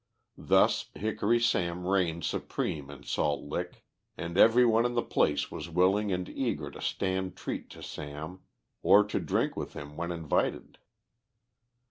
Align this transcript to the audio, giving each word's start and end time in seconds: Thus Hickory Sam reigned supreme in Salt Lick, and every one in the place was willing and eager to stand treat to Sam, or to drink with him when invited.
Thus 0.39 0.89
Hickory 0.95 1.39
Sam 1.39 1.85
reigned 1.85 2.23
supreme 2.25 2.89
in 2.89 3.03
Salt 3.03 3.43
Lick, 3.43 3.85
and 4.17 4.35
every 4.35 4.65
one 4.65 4.83
in 4.83 4.95
the 4.95 5.03
place 5.03 5.51
was 5.51 5.69
willing 5.69 6.11
and 6.11 6.27
eager 6.27 6.71
to 6.71 6.81
stand 6.81 7.35
treat 7.37 7.69
to 7.69 7.83
Sam, 7.83 8.39
or 8.81 9.03
to 9.03 9.19
drink 9.19 9.55
with 9.55 9.73
him 9.73 9.95
when 9.97 10.11
invited. 10.11 10.79